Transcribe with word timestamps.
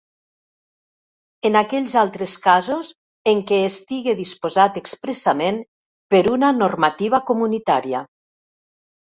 En 1.49 1.57
aquells 1.59 1.93
altres 2.03 2.33
casos 2.45 2.89
en 3.33 3.43
què 3.51 3.59
estigui 3.67 4.15
disposat 4.23 4.81
expressament 4.83 5.61
per 6.15 6.23
una 6.39 6.51
normativa 6.63 7.21
comunitària. 7.33 8.05